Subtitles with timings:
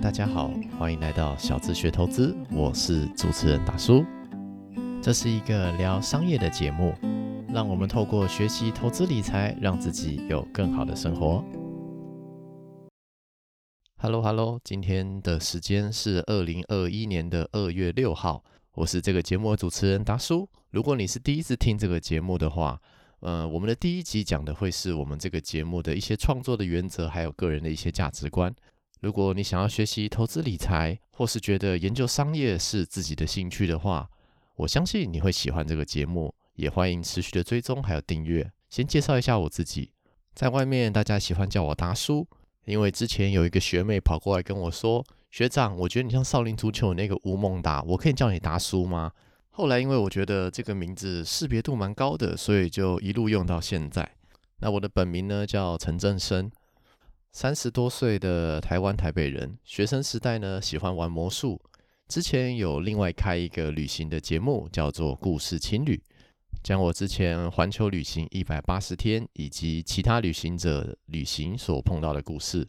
[0.00, 0.48] 大家好，
[0.78, 4.04] 欢迎来到小资学投资，我是主持人大叔。
[5.02, 6.94] 这是一个聊商业的节目，
[7.52, 11.44] 让我们透过学习投资理财，让自己有更好的生活。
[13.96, 18.44] Hello Hello，今天的时间是二零二一年的二月六号，
[18.74, 20.48] 我是这个节目的主持人达叔。
[20.70, 22.80] 如果你是第一次听这个节目的话，
[23.18, 28.54] 呃，我们的第一集讲的会是我们这个节目的一些创作的原则，还有个人的一些价值观。
[29.00, 34.08] 如果你想要学习投资理财，或是觉得研究商业是自己的兴趣的话，
[34.56, 36.34] 我相信你会喜欢这个节目。
[36.56, 38.50] 也欢迎持续的追踪还有订阅。
[38.68, 39.92] 先介绍一下我自己，
[40.34, 42.26] 在外面大家喜欢叫我达叔，
[42.64, 49.12] 因为之前有一个学妹跑过来跟我说：“学长，我觉得你像少林足球那个吴孟达，我可以叫你达叔吗？”
[49.50, 54.16] 后来因为我觉得这个名字识别度蛮高的，所以就一路用到现在。
[54.58, 56.50] 那我的本名呢叫陈正生。
[57.30, 61.60] 三十多岁的台湾台北人，学生时代呢喜欢玩魔术。
[62.08, 65.94] 之前有另外开一个旅行的节目，叫做《故事情侣》，
[66.64, 72.66] 将我之前环球旅行一百八十天以及其他旅行者旅行所碰到的故事。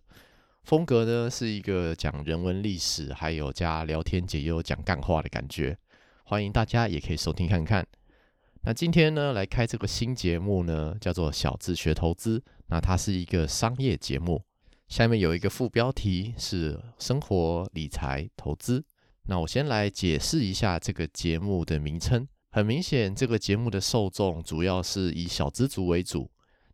[0.63, 5.75] 风格呢是一个讲人文历史，还有加聊天解忧、讲干话的感觉。
[6.25, 7.87] 欢迎大家也可以收听看看。
[8.61, 14.43] 那今天呢来开这个新节目呢，叫做《小资学投资》，那它是一个商业节目。
[14.89, 18.83] 下面有一个副标题是生活理财投资。
[19.27, 22.27] 那我先来解释一下这个节目的名称。
[22.49, 26.27] 很明显，这个节目的受众主要是以小资族为主。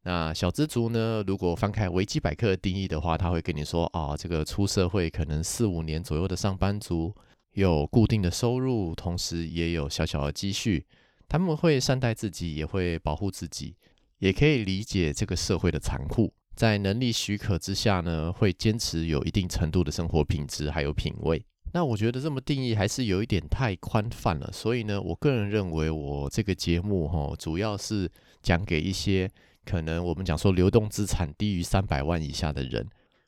[0.03, 7.13] 那小资族呢，如果翻开维基百科的定义的话，他会跟你说啊，这个出社会可能四五年左右的上班族，
[7.51, 10.85] 有固定的收入，同时也有小小的积蓄。
[11.27, 13.75] 他们会善待自己，也会保护自己，
[14.19, 16.33] 也可以理解这个社会的残酷。
[16.55, 21.45] 在能力许可之下呢，会坚持有一定程度的生活品质还有品味。
[21.73, 24.49] 那我觉得这么定义还是有一点太宽泛了。
[24.53, 28.09] 所以呢，我个人认为我这个节目哈，主要是
[28.41, 29.29] 讲给一些
[29.65, 32.87] 可能我们讲说流动资产低于三百万以下的人。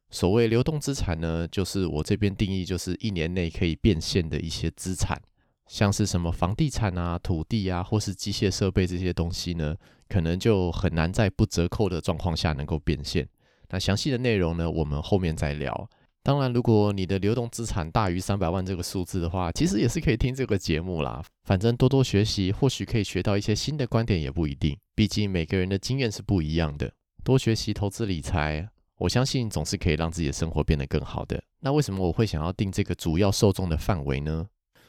[0.09, 5.21] 所谓流动资产呢，就是我这边定义就是一年内可以变现的一些资产。
[5.67, 9.75] 像是什么房地产啊、土地啊，或是机械设备这些东西呢，
[10.07, 13.27] 可能就很难在不折扣的状况下能够变现。
[13.69, 15.89] 那详细的内容呢，我们后面再聊。
[16.23, 21.23] 当然，如果你的流动资产大于三百万这个数字的话，其实也是可以听这个节目啦。
[21.45, 24.77] 反正多多学习，或许可以学到一些新的观点，也不一定。
[24.93, 26.91] 毕竟每个人的经验是不一样的。
[27.23, 28.67] 多学习投资理财，
[28.97, 31.41] 我相信总是可以让自己的生活变得更好的。
[31.61, 34.47] 那为什么我会想要定这个主要受众的范围呢？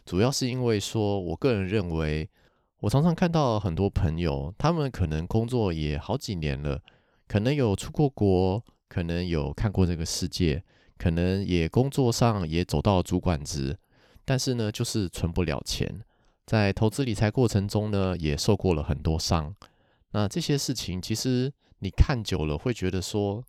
[0.09, 2.27] 主要是因为说，我个人认为，
[2.81, 6.81] 我常常看到很多朋友，他们可能工作也好几年了，
[7.27, 10.65] 可能有出过国，可能有看过这个世界，
[10.97, 13.77] 可能也工作上也走到主管职，
[14.25, 16.01] 但是呢，就是存不了钱，
[16.47, 19.55] 在投资理财过程中呢，也受过了很多伤。
[20.13, 23.45] 那这些事情，其实你看久了，会觉得说，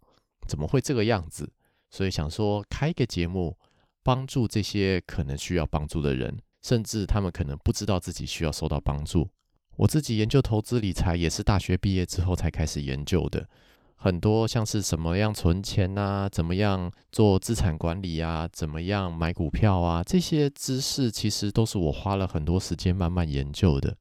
[0.45, 1.53] 怎么会这个样子？
[1.89, 3.57] 所以想说开一个节目，
[4.03, 6.37] 帮助这些可能需要帮助的人。
[6.61, 9.29] 甚至他们可能不知道自己需要受到帮助。
[9.77, 13.47] 我自己研究投资理财也是大学毕业之后才开始研究的，
[13.95, 23.95] 很多像是什么样存钱啊，怎么样做资产管理啊，怎么样买股票啊，这些知识其实都是我花了很多时间慢慢研究的。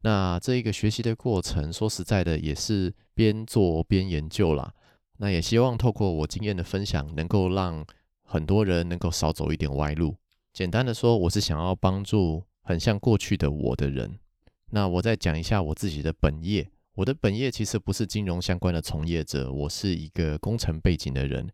[0.00, 4.74] 那这一个学习的过程，说实在的，也是边做边研究啦。
[5.18, 7.86] 那也希望透过我经验的分享，能够让
[8.24, 10.16] 很多人能够少走一点歪路。
[10.52, 14.18] 简单的说，我是想要帮助很像过去的我的人。
[14.70, 16.68] 那我再讲一下我自己的本业。
[16.94, 21.48] 我的本业其实不是金融相关的从业者，我是一个工程背景的人。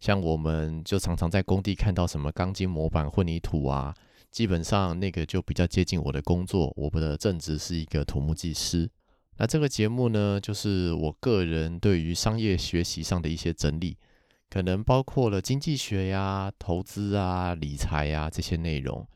[0.00, 3.94] 像我们就常常在工地看到什么钢筋模板、混凝土啊，
[4.32, 6.72] 基本上那个就比较接近我的工作。
[6.76, 8.90] 我的正职是一个土木技师。
[9.36, 13.96] 那这个节目呢，就是我个人对于商业学习上的一些整理。
[14.50, 19.06] 可能包括了经济学呀、投资啊、理财呀这些内容。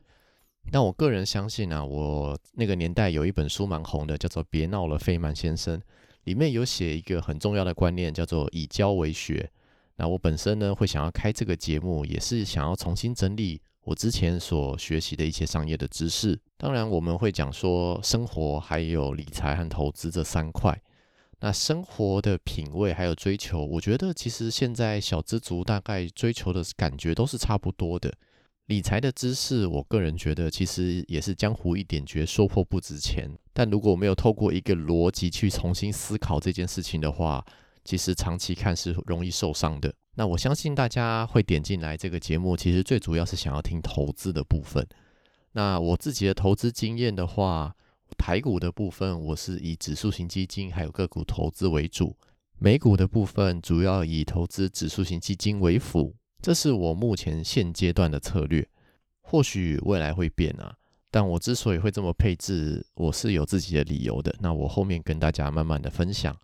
[0.70, 5.78] 但我个人相信啊，我那个年代有一本书蛮红的，叫做《别闹了，费曼先生》，
[6.22, 9.50] 里面有写一个很重要的观念，叫做以教为学。
[9.96, 16.40] 那我本身呢，会想要开这个节目，也是想要重新整理我之前所学习的一些商业的知识。
[16.56, 20.81] 当然，我们会讲说生活、还有理财和投资这三块。
[21.40, 28.12] 那生活的品味还有追求，我觉得其实现在小资族大概追求的感觉都是差不多的。
[28.66, 33.31] 理财的知识，我个人觉得其实也是江湖一点绝，说破不值钱。
[33.52, 37.44] 但如果没有透过一个逻辑去重新思考这件事情的话，
[37.84, 39.92] 其实长期看是容易受伤的。
[40.14, 44.86] 那我相信大家会点进来这个节目，其实最主要是想要听投资的部分。
[45.52, 47.76] 那我自己的投资经验的话，
[48.24, 52.16] 台股的部分我是以指数型基金还有个股投资为主，
[52.58, 58.66] 美股的部分主要以投资指数型基金为辅，这是我目前现阶段的策略。
[59.20, 60.74] 或许未来会变啊，
[61.10, 64.34] 但我之所以会这么配置，我是有自己的理由的。
[64.40, 66.34] 那我后面跟大家慢慢的分享。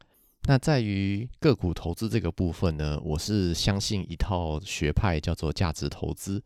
[0.43, 6.43] 那在于个股投资这个部分呢，我是相信一套学派叫做价值投资。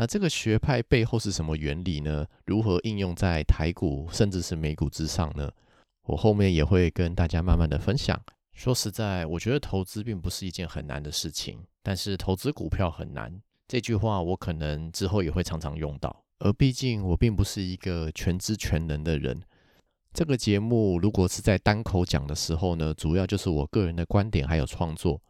[0.00, 2.24] 那这个学派背后是什么原理呢？
[2.46, 5.50] 如何应用在台股甚至是美股之上呢？
[6.06, 8.16] 我后面也会跟大家慢慢的分享。
[8.52, 13.42] 说实在，我觉得投资并不是一件很难的事情，但是投资股票很难。
[13.66, 16.24] 这句话我可能之后也会常常用到。
[16.38, 19.42] 而毕竟我并不是一个全知全能的人。
[20.14, 25.20] 这个节目如果是在单口讲的时候呢，主要就是我个人的观点还有创作。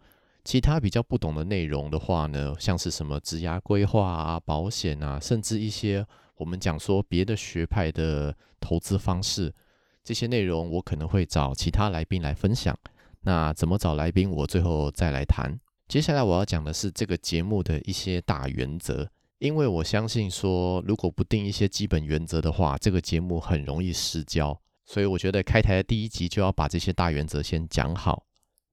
[0.48, 6.06] 其他比较不懂的内容的话呢，像是什么质押规划啊、保险啊，甚至一些
[6.36, 9.54] 我们讲说别的学派的投资方式，
[10.02, 12.74] 这些内容我可能会找其他来宾来分享。
[13.20, 15.54] 那怎么找来宾，我最后再来谈。
[15.86, 19.06] 接下来我要讲的是这个节目的一些大原则，
[19.40, 24.58] 因为我相信说，如果不定一些基本原则的话，这个节目很容易失焦。
[24.86, 28.24] 所以我觉得开台的第一集就要把这些大原则先讲好。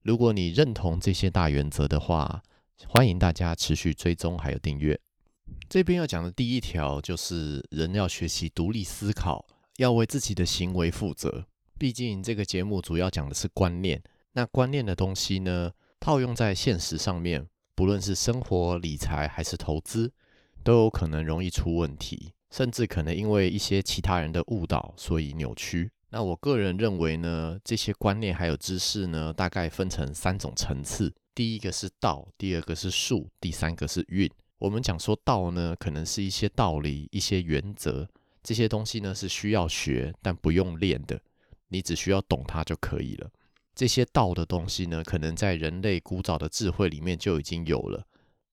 [0.06, 2.44] 如果你认同这些大原则的话，
[2.88, 5.00] 欢迎大家持续追踪还有订阅。
[5.68, 9.44] 这边要讲的第一条就是人要学习独立思考，
[9.78, 11.48] 要为自己的行为负责。
[11.80, 14.00] 毕竟这个节目主要讲的是观念，
[14.34, 20.14] 那观念的东西呢，套用在现实上面，不论是生活、理财还是投资，
[20.64, 25.90] 都有可能容易出问题，甚至可能因为一些其他人的误导，所以扭曲。
[26.16, 31.14] 那我个人认为呢，这些观念还有知识呢，大概分成三种层次。
[31.34, 34.32] 第一个是道，第二个是术，第三个是运。
[34.58, 38.08] 我们讲说道呢，可能是一些道理、一些原则，
[38.42, 41.20] 这些东西呢是需要学但不用练的，
[41.68, 43.30] 你只需要懂它就可以了。
[43.76, 48.02] 这些道的东西呢，可能在人类古早的智慧里面就已经有了，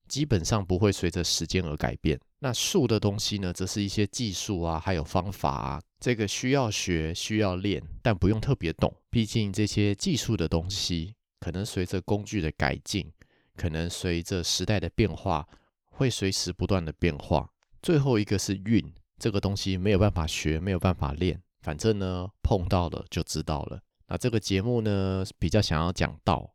[0.08, 2.18] 基本上不会随着时间而改变。
[2.40, 5.82] 那术的东西呢，则是一些技术啊，还有方法啊。
[6.02, 8.92] 这个需要学，需要练，但不用特别懂。
[9.08, 13.08] 毕竟这些技术的东西，可能随着工具的改进，
[13.54, 15.46] 可能随着时代的变化，
[15.90, 17.48] 会随时不断的变化。
[17.80, 23.80] 最后一个是运，这个东西没有办法学，没有办法练，反正呢碰到了就知道了。
[24.08, 26.52] 那这个节目呢，比较想要讲道，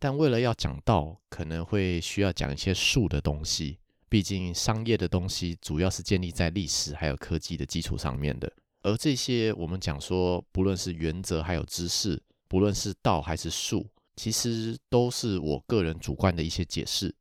[0.00, 3.78] 但为了要讲道，可能会需要讲一些术的东西。
[4.08, 8.52] 毕竟商业的东西主要是建立在历史还有科技的基础上面的。
[8.82, 13.86] 而这些我们讲说，不论是原则还有知识，不论是道还是术，
[14.16, 17.14] 其实都是我个人主观的一些解释。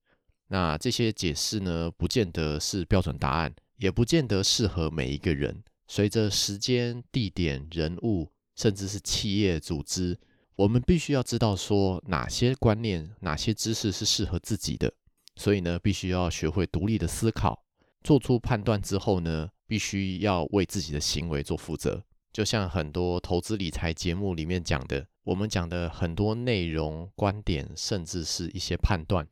[0.48, 5.64] 那这些解释呢，不见得是标准答案，也不见得适合每一个人。
[5.88, 10.20] 随着时间、地点、人物，甚至是企业组织，
[10.56, 14.92] 我们必须要知道说哪些观念、哪些知识是适合自己的。
[15.36, 17.64] 所以呢，必须要学会独立的思考，
[18.04, 19.50] 做出判断之后呢。
[19.72, 22.04] 必须要为自己的行为做负责，
[22.34, 29.26] 就像很多投资理财节目里面讲的，我们讲的很多内容、观点，甚至是一些判断，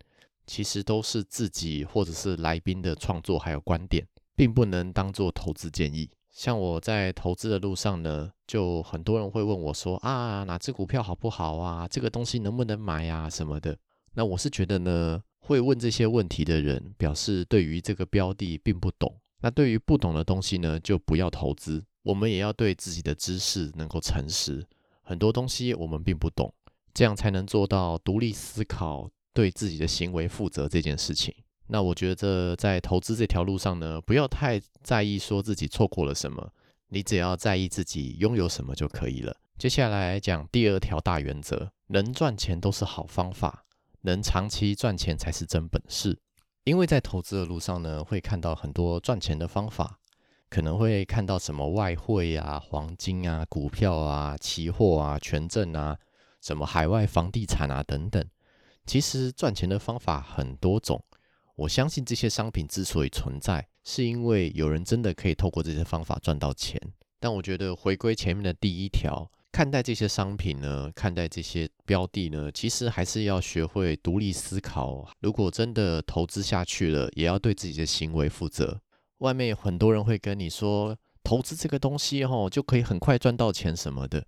[0.47, 6.09] 其实都是自己或者是来宾的创作还有观点，并不能当做投资建议。
[6.31, 11.85] 像我在投资的路上呢，就很多人会问我说啊，哪只股票好不好啊？
[11.85, 13.29] 这个东西能不能买呀？
[13.29, 13.77] 什么的。
[14.13, 19.19] 那我是觉得呢，会问这些问题的人，表示对于这个标的并不懂。
[19.41, 21.83] 那对于不懂的东西呢，就不要投资。
[22.03, 24.65] 我们也要对自己的知识能够诚实。
[25.01, 26.53] 很多东西我们并不懂，
[26.93, 31.33] 这样才能做到独立思考、对自己的行为负责这件事情。
[31.67, 36.51] 那我觉得在投资这条路上呢，不要太在意说自己错过了什么，
[36.87, 39.35] 你只要在意自己拥有什么就可以了。
[39.57, 43.65] 接下来讲第二条大原则：能赚钱都是好方法，
[44.01, 46.17] 能长期赚钱才是真本事。
[46.69, 49.97] 因为在投资的路上呢，会看到很多赚钱的方法，
[50.51, 55.97] 可能会看到什么外汇啊、黄金啊、股票啊、期货啊、权证啊、
[56.41, 58.23] 什么海外房地产啊等等。
[58.85, 61.03] 其实赚钱的方法很多种，
[61.55, 66.79] 我相信这些商品之所以存在，是因为有人真的可以透过这些方法赚到钱。
[67.19, 69.31] 但我觉得回归前面的第一条。
[69.51, 75.05] 看待这些商品呢，看待这些标的呢，其实还是要学会独立思考。
[75.19, 78.79] 如果真的投资下去了，也要对自己的行为负责。
[79.17, 84.25] 外面有很多人会跟你说，投资这个东西吼就可以很快赚到钱什么的。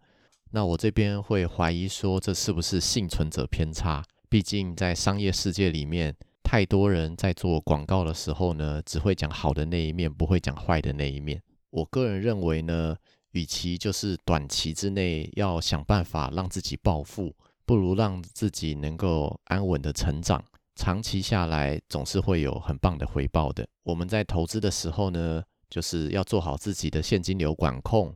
[0.52, 4.04] 那我这边会怀疑说，这是不是幸存者偏差？
[4.28, 6.14] 毕竟在商业世界里面，
[6.44, 11.42] 太多人在做广告的时候呢，只会讲好的那一面，不会讲坏的那一面。
[11.70, 12.98] 我个人认为呢，
[13.32, 17.36] 与其就是短期之内要想办法让自己暴富，
[17.66, 20.44] 不如让自己能够安稳的成长，
[20.76, 23.68] 长期下来总是会有很棒的回报的。
[23.84, 28.16] 我们在投资的时候呢，就是要做好自己的现金流管控，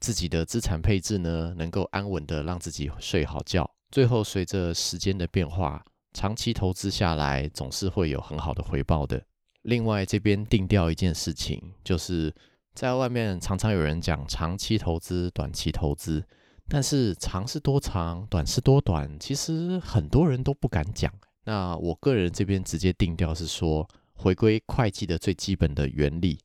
[0.00, 3.68] 自己的资产配置呢，能够安稳的让自己睡好觉。
[3.90, 9.22] 最后，随着时间的变化，长期投资下来总是会有很好的回报的。
[9.62, 12.34] 另外，这边定调一件事情，就是
[12.78, 16.24] 在外面常常有人讲长期投资、短期投资，
[16.68, 21.12] 但是长是多长，短是多短，其实很多人都不敢讲。
[21.42, 26.38] 那我个人这边直接定调是说，回归会计的最基本的原理，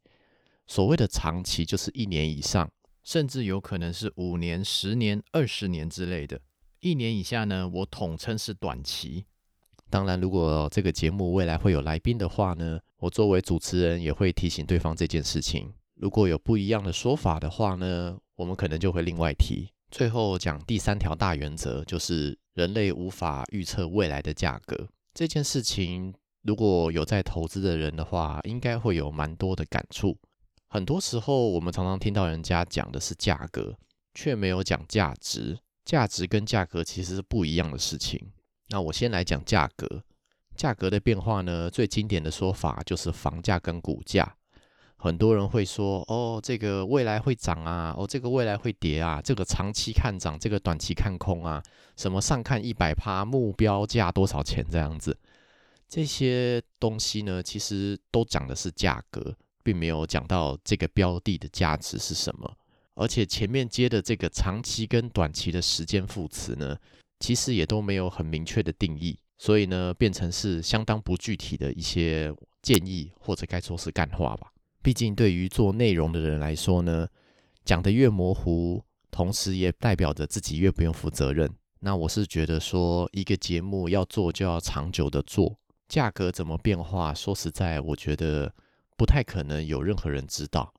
[0.65, 2.67] 所谓的长期就是一年以上，
[3.03, 6.41] 甚至有可能是五年、十年、二十年之类的。
[6.79, 9.23] 一年以下呢，我统称是短期。
[9.91, 15.71] 当然，如果这个节目未来会有来宾的话呢，我作为主持人也会提醒对方这件事情。
[16.03, 19.69] 如果有不一样的说法的话呢，我们可能就会另外提。
[19.89, 26.13] 最后讲第三条大原则，就是人类无法预测未来的价格这件事情。
[26.41, 30.17] 如果有在投资的人的话，应该会有蛮多的感触。
[30.67, 33.73] 很多时候，我们常常听到人家讲的是价格，
[34.13, 35.57] 却没有讲价值。
[35.85, 38.19] 价值跟价格其实是不一样的事情。
[38.67, 40.03] 那我先来讲价格。
[40.57, 44.35] 价格的变化呢，最经典的说法就是房价跟股价。
[45.03, 51.61] 很多人会说：“哦，这个未来会涨啊，哦，这个未来会跌啊，这个长期看涨，这个短期看空啊，
[51.97, 55.17] 什么上看一百趴，目标价多少钱这样子。”
[55.89, 62.49] 这些东西呢，其实都讲的是价格，并没有讲到这个标的的价值是什么。
[62.93, 66.77] 而且前面接的这个长期跟短期的时间副词呢，
[67.19, 74.52] 其实也都没有很明确的定义，所以呢，变成是相当不具体的一些建议，或者该说是干话吧。
[74.83, 77.07] 毕竟对于做内容的人来说呢，
[77.63, 81.49] 讲的越模糊，同时也代表着自己越不用负责任。
[81.79, 88.53] 那我是觉得说，一个节目要做就要长久的做，价格怎么变化，说实在，我觉得
[88.97, 90.73] 不太可能有任何人知道。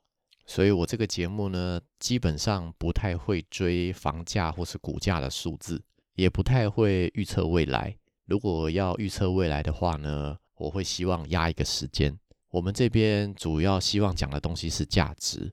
[0.46, 5.82] 所以我这个节目呢，基本上不太会追房价或是股价的数字，
[6.14, 7.96] 也不太会预测未来。
[8.26, 12.18] 如果要预测未来的话呢，我会希望压一个时间。
[12.54, 15.52] 我们这边主要希望讲的东西是价值。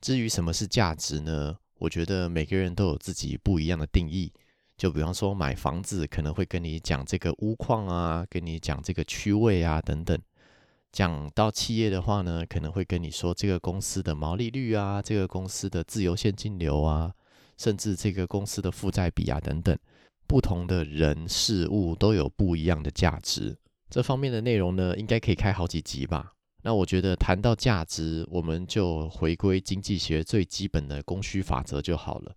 [0.00, 1.56] 至于什么是价值呢？
[1.78, 4.32] 我觉得每个人都有自己不一样的定义。
[4.76, 10.20] 就比方说买房子，可能会跟你讲这个屋况啊，跟你讲这个区位啊等等。
[10.90, 17.14] 讲到企业的话呢，可能会跟你说这个公司的毛利率啊，这个公司的自由现金流啊，
[17.58, 19.78] 甚至这个公司的负债比啊等等。
[20.26, 23.56] 不同的人事物都有不一样的价值，
[23.88, 26.32] 这方面的内容呢，应该可以开好几集吧。
[26.62, 32.36] 那我觉得谈到价值，我们就回归经济学最基本的供需法则就好了。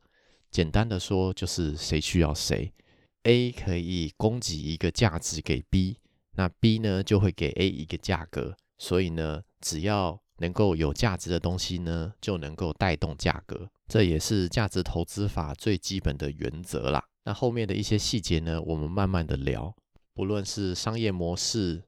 [0.49, 2.71] 简单的说，就是谁需要谁
[3.23, 5.97] ，A 可以供给一个价值给 B。
[6.35, 17.03] 那 B 呢就会给 A 一个价格，所以呢，只要能够有价值的东西呢，就能够带动价格，这也是价值投资法最基本的原则啦。
[17.25, 19.75] 那后面的一些细节呢，我们慢慢的聊。
[20.15, 21.83] 不论是商业模式、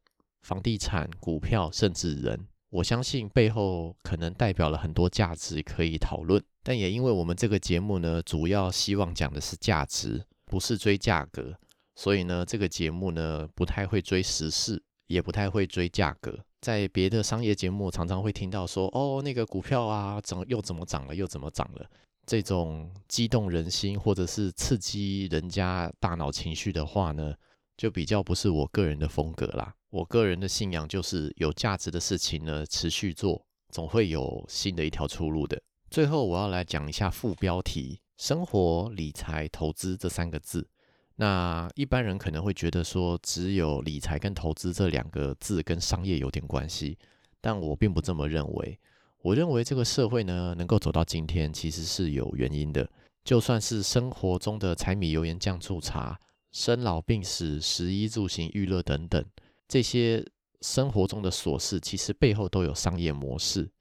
[0.45, 6.39] 房地产、股票，甚至人，我相信背后可能代表了很多价值可以讨论。
[6.61, 11.57] 但也因为我们这个节目呢，主要希望讲的是价值，不是追价格。
[11.95, 16.37] 所以呢，这个节目呢不太会追时事，也不太会追价格。
[16.61, 21.89] 在别的商业节目，常常会听到说，哦，那个股票啊涨又怎么涨了，又怎么涨了。
[22.27, 27.33] 这种激动人心或者是刺激人家大脑情绪的话呢，
[27.77, 29.73] 就比较不是我个人的风格啦。
[29.95, 35.61] 我个人的信仰就是有价值的事情呢，持续做，总会有新的一条出路的。
[35.89, 40.67] 最后，我要来讲一下副标题：生活、理财、投资这三个字。
[41.15, 46.97] 那一般人可能会觉得说，只有理财跟投资这两个字跟商业有点关系，
[47.39, 48.77] 但我并不这么认为。
[49.21, 52.85] 我认为这个社会呢，能够走到今天，其实是有原因的。
[53.23, 56.19] 就算是生活中的柴米油盐酱醋茶、
[56.51, 59.25] 生老病死、食衣住行娱乐等等，
[59.67, 60.25] 这些
[60.61, 63.71] 生活中的琐事，其实背后都有商业模式。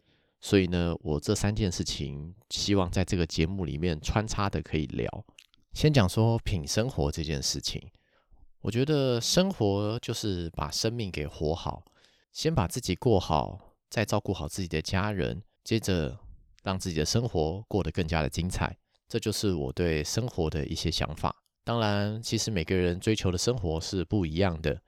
[0.41, 5.25] 所以呢，我这三件事情，希望在这个节目里面穿插的可以聊。
[5.73, 7.83] 先讲说品生活这件事情，
[8.61, 11.83] 我觉得生活就是把生命给活好，
[12.33, 16.19] 先把自己过好，再照顾好自己的家人，接着
[16.62, 18.76] 让自己的生活过得更加的精彩。
[19.09, 21.35] 这就是我对生活的一些想法。
[21.64, 24.83] 当然，其实每个人追求的生活是不一样的。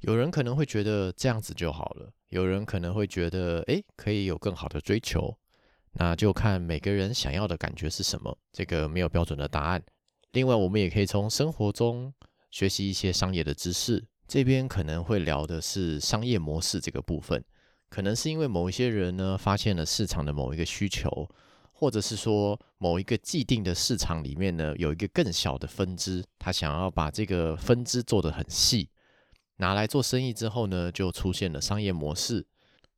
[0.00, 5.36] 有人可能会觉得这样子就好了，有人可能会觉得，诶，可以有更好的追求。
[5.92, 9.82] 那就看每个人想要的感觉是什么，这个没有标准的答案。
[10.32, 12.12] 另外，我们也可以从生活中
[12.50, 14.02] 学习一些商业的知识。
[14.26, 17.44] 这边可能会聊的是商业模式这个部分，
[17.88, 21.28] 可能是因为某一些人呢发现了市场的某一个需求。
[21.72, 28.86] 或者是说某一个既定的市场里面呢，有一个更小的分支，他想要把这个分支做得很细，
[29.60, 32.46] 拿来做生意之后呢，就出现了商业模式。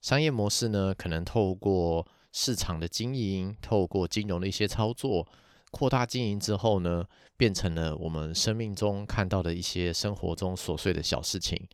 [0.01, 5.27] 商业模式呢，可能透过市场的经营，透过金融的一些操作，
[5.71, 7.05] 扩大经营之后呢，
[7.37, 11.69] 变成了我们生命中看到的一些生活中琐碎的小事情。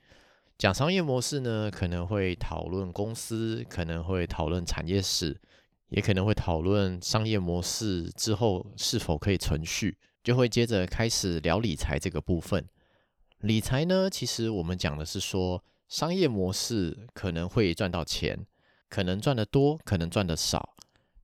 [0.56, 5.40] 讲商业模式呢，可能会讨论公司，可能会讨论产业史。
[5.90, 12.62] 也可能会讨论商业模式之后是否可以存续，就会接着开始聊理财这个部分。
[13.40, 18.36] 理财呢，其实我们讲的是说，商业模式可能会赚到钱，
[18.88, 20.74] 可能赚得多，可能赚得少。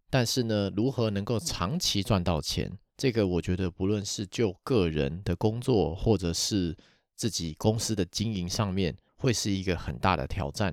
[0.08, 6.76] 但是呢，如何能够长期赚到钱，这个我觉得不论是就个人的工作，或者是
[7.16, 10.72] 自己公司的经营上面，会是一个很大的挑战。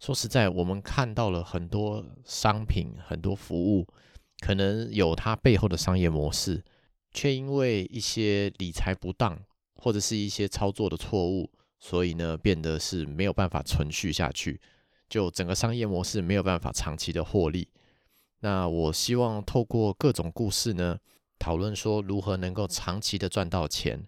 [0.00, 3.86] 说实在，我们看到了很多商品、很多服务，
[4.40, 6.64] 可能有它背后的商业模式，
[7.12, 9.38] 却因为一些理财不当
[9.80, 14.60] 或者是一些操作的错误，所以呢，变得是没有办法存续下去，
[15.08, 17.66] 就整个商业模式没有办法长期的获利。
[18.40, 20.98] 那我希望透过各种故事呢，
[21.38, 24.06] 讨论说如何能够长期的赚到钱。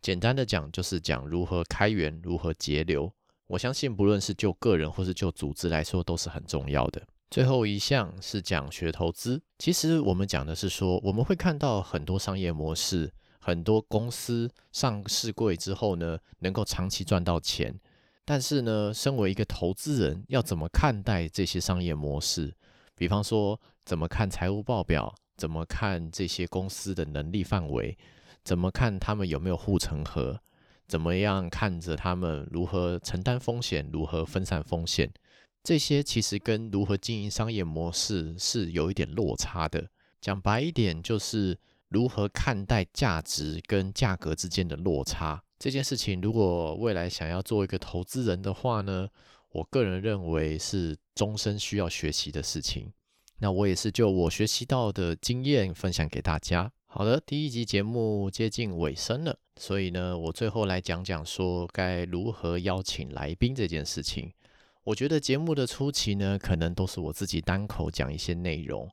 [0.00, 3.12] 简单的讲，就是讲如何开源，如何节流。
[3.48, 7.02] 我相信，不论是就个人或是就组织来说，都是很重要的。
[7.30, 9.42] 最后一项是讲学投资。
[9.58, 13.12] 其实我们讲的是说，我们会看到很多商业模式，
[13.48, 17.74] 很多公司上市柜之后呢，能够长期赚到钱。
[18.26, 22.54] 但是呢，身为一个投资人，要怎么看待这些商业模式？
[22.94, 25.14] 比方说，怎么看财务报表？
[25.38, 27.96] 怎么看这些公司的能力范围？
[28.44, 30.38] 怎么看他们有没有护城河？
[30.86, 35.10] 怎么样看着他们如何承担风险，如何分散风险？
[35.62, 39.88] 这些其实跟如何经营商业模式是有一点落差的。
[40.20, 41.58] 讲白一点，就是
[41.88, 46.20] 如何看待价值跟价格之间的落差这件事情。
[46.20, 49.08] 如果未来想要做一个投资人的话呢，
[49.50, 52.92] 我个人认为是终身需要学习的事情。
[53.40, 56.72] 那我也是就我学习到的经验分享给大家。
[56.86, 64.32] 好的，第一集节目接近尾声了，所以呢，我最后来讲讲说该如何邀请来宾这件事情。
[64.84, 68.90] 我觉得节目的初期呢，可能都是我自己单口讲一些内容，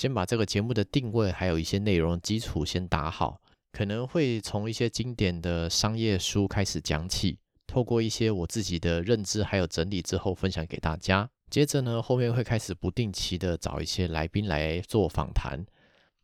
[0.00, 3.38] 先把这个节目的定位还有一些内容基础先打好，
[3.70, 7.36] 可能会从一些经典的商业书开始讲起，
[7.66, 11.28] 透过一些我自己的认知还有整理之后分享给大家。
[11.50, 15.66] 接着呢，后面会开始不定期的找一些来宾来做访谈。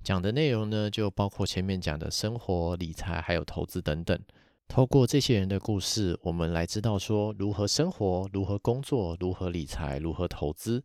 [0.02, 4.18] 讲的内容呢，就包括前面讲的生活、理财，还有投资等等。
[4.66, 10.82] 透过这些人的故事，我们来知道说如何生活、如何工作、如何理财、如何投资。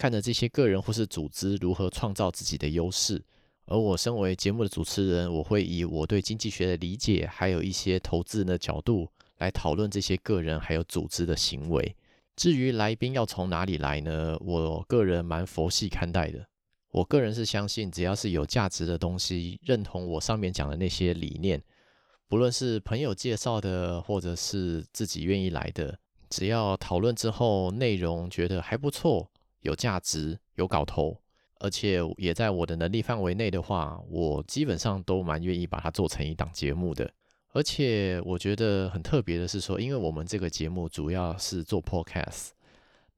[0.00, 3.22] 看着这些个人或是组织如何创造自己的优势。
[3.66, 11.94] 而我身为节目的主持人，我会以我对经济学的理解，还有一些投资人的角度来讨论这些个人还有组织的行为。
[12.34, 14.38] 至于来宾要从哪里来呢？
[14.40, 16.46] 我个人蛮佛系看待的。
[16.92, 21.62] 我个人是相信，只要是有价值的东西，认同我上面讲的那些理念，
[22.26, 25.98] 不论是朋友介绍的，或者是自己愿意来的，
[26.30, 31.20] 只要讨论之后内容觉得还不错，有价值，有搞头，
[31.58, 37.12] 而且也在我的能力范围内的话，我基本上都蛮愿意把它做成一档节目的。
[37.52, 42.50] 而且我觉得很特别的是说，因为我们这个节目主要是做 podcast，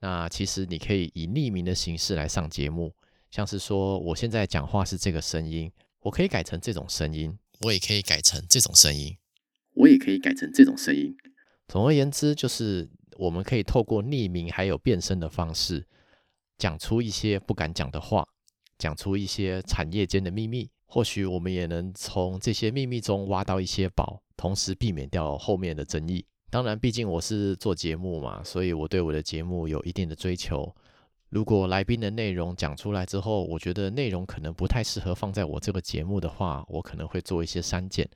[0.00, 2.94] 那其实你可以以匿名的形式来上节目。
[3.30, 9.16] 像是说，我现在讲话是这个声音，我可以改成这种声音，我也可以改成这种声音，
[9.74, 11.16] 我也可以改成这种声音。
[11.68, 15.86] 总而言之，就是我们可以透过匿名还有变声的方式，
[16.62, 18.24] 讲出一些不敢讲的话，
[18.78, 20.70] 讲出一些产业间的秘密。
[20.86, 26.24] 或许我们也能从这些秘密中挖到一些宝，同时避免掉后面的争议。
[26.50, 30.72] 当然，毕竟我是做节目嘛，所以我对我的节目有一定的追求。
[31.30, 38.08] 如果来宾的内容讲出来之后，我觉得内容可能不太适合放在我这个节目的话，我可能会做一些删减。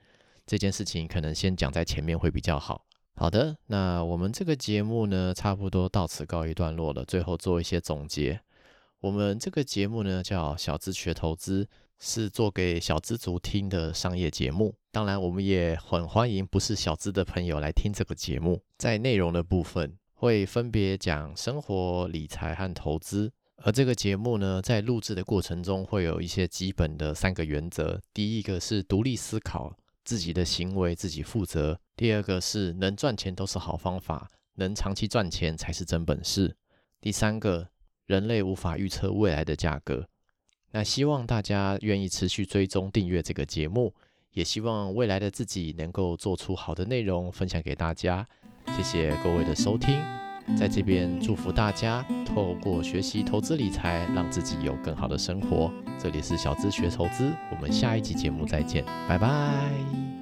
[0.46, 2.86] 这件事情可能先讲在前面会比较好。
[3.18, 7.02] 好的，那我们这个节目呢，差不多到此告一段落了。
[7.02, 8.38] 最后做一些总结，
[9.00, 11.66] 我们这个节目呢叫小资学投资，
[11.98, 14.74] 是做给小资族听的商业节目。
[14.92, 18.62] 当然，我们也很欢迎不是小资的朋友来听这个节目。
[18.76, 23.32] 在内容的部分，会分别讲生活、理财和投资。
[23.62, 29.74] 而这个节目呢，在录制的过程中会有一些基本的三个原则：第一个是独立思考，
[30.04, 36.50] 自己的行为自己负责；第二个是能赚钱都是好方法，能长期赚钱才是真本事；
[37.00, 37.68] 第三个。
[38.06, 40.06] 人类无法预测未来的价格，
[40.70, 43.92] 那希望大家愿意持续追踪订阅这个节目，
[44.30, 48.24] 也希望未来的自己能够做出好的内容分享给大家。
[48.76, 50.00] 谢谢各位的收听，
[50.56, 55.72] 在这边祝福大家透过学习投资理财，让自己有更好的生活。
[55.98, 60.15] 这里是小资学投资，我们下一集节目再见，拜拜。